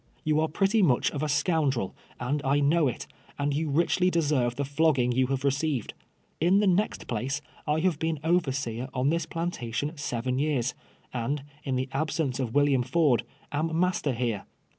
[0.23, 3.05] You are pretty much of a scoundrel, and I know it,
[3.37, 5.93] and you richly deserve the flogging you have received.
[6.39, 10.73] In the next place, I have been overseer on this plantation seven years,
[11.13, 14.45] and, in the absence of IrYilliam Ford, am master here.